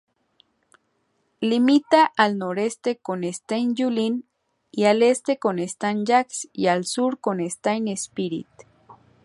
Limita 1.41 2.11
al 2.17 2.39
noroeste 2.39 2.97
con 2.97 3.21
Sainte-Julienne, 3.21 4.23
al 4.83 5.03
este 5.03 5.37
con 5.37 5.57
Saint-Jacques 5.59 6.49
y 6.53 6.65
al 6.65 6.85
sur 6.85 7.19
con 7.19 7.37
Saint-Esprit. 7.47 8.47